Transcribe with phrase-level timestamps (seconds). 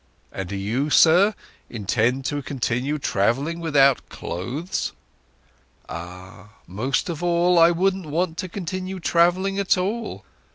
[0.31, 1.35] "And do you, sir,
[1.69, 4.93] intent to continue travelling without clothes?"
[5.87, 10.25] "Ah, most of all I wouldn't want to continue travelling at all.